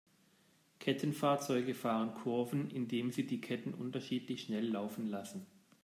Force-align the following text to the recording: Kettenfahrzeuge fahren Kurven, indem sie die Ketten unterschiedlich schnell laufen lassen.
Kettenfahrzeuge 0.79 1.75
fahren 1.75 2.15
Kurven, 2.15 2.71
indem 2.71 3.11
sie 3.11 3.27
die 3.27 3.39
Ketten 3.39 3.75
unterschiedlich 3.75 4.41
schnell 4.41 4.65
laufen 4.67 5.05
lassen. 5.05 5.45